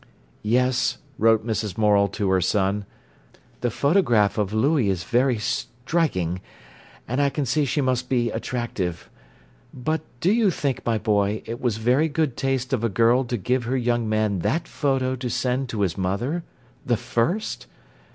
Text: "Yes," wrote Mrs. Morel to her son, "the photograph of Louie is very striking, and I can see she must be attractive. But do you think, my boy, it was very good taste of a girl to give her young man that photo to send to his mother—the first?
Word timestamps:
"Yes," 0.41 0.97
wrote 1.19 1.45
Mrs. 1.45 1.77
Morel 1.77 2.07
to 2.07 2.31
her 2.31 2.41
son, 2.41 2.85
"the 3.59 3.69
photograph 3.69 4.39
of 4.39 4.51
Louie 4.51 4.89
is 4.89 5.03
very 5.03 5.37
striking, 5.37 6.41
and 7.07 7.21
I 7.21 7.29
can 7.29 7.45
see 7.45 7.65
she 7.65 7.81
must 7.81 8.09
be 8.09 8.31
attractive. 8.31 9.11
But 9.71 10.01
do 10.19 10.31
you 10.31 10.49
think, 10.49 10.83
my 10.87 10.97
boy, 10.97 11.43
it 11.45 11.61
was 11.61 11.77
very 11.77 12.09
good 12.09 12.35
taste 12.35 12.73
of 12.73 12.83
a 12.83 12.89
girl 12.89 13.25
to 13.25 13.37
give 13.37 13.65
her 13.65 13.77
young 13.77 14.09
man 14.09 14.39
that 14.39 14.67
photo 14.67 15.15
to 15.17 15.29
send 15.29 15.69
to 15.69 15.81
his 15.81 15.99
mother—the 15.99 16.97
first? 16.97 17.67